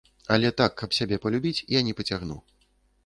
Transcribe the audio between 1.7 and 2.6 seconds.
я не пацягну.